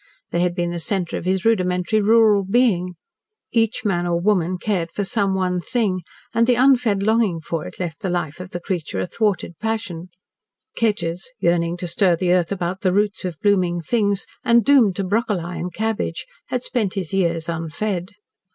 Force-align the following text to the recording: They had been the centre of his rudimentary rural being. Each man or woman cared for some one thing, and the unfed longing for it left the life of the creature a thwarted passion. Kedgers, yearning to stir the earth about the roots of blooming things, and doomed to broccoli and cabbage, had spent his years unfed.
They 0.31 0.39
had 0.39 0.55
been 0.55 0.71
the 0.71 0.79
centre 0.79 1.15
of 1.15 1.25
his 1.25 1.45
rudimentary 1.45 2.01
rural 2.01 2.43
being. 2.43 2.95
Each 3.51 3.85
man 3.85 4.07
or 4.07 4.19
woman 4.19 4.57
cared 4.57 4.89
for 4.91 5.03
some 5.05 5.35
one 5.35 5.61
thing, 5.61 6.01
and 6.33 6.47
the 6.47 6.55
unfed 6.55 7.03
longing 7.03 7.39
for 7.39 7.67
it 7.67 7.79
left 7.79 7.99
the 7.99 8.09
life 8.09 8.39
of 8.39 8.49
the 8.49 8.59
creature 8.59 8.99
a 8.99 9.05
thwarted 9.05 9.59
passion. 9.59 10.09
Kedgers, 10.75 11.25
yearning 11.37 11.77
to 11.77 11.85
stir 11.87 12.15
the 12.15 12.33
earth 12.33 12.51
about 12.51 12.81
the 12.81 12.91
roots 12.91 13.25
of 13.25 13.37
blooming 13.43 13.79
things, 13.79 14.25
and 14.43 14.65
doomed 14.65 14.95
to 14.95 15.03
broccoli 15.03 15.59
and 15.59 15.71
cabbage, 15.71 16.25
had 16.47 16.63
spent 16.63 16.95
his 16.95 17.13
years 17.13 17.47
unfed. 17.47 18.13